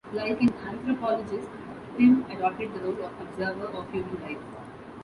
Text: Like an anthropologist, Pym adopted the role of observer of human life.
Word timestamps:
Like 0.13 0.41
an 0.41 0.51
anthropologist, 0.67 1.47
Pym 1.95 2.25
adopted 2.31 2.73
the 2.73 2.79
role 2.79 3.05
of 3.05 3.21
observer 3.21 3.67
of 3.67 3.91
human 3.91 4.19
life. 4.23 4.43